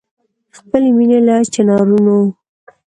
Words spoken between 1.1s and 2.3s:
له چنارونو